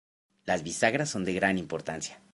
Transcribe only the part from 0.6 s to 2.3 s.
bisagras son de gran importancia.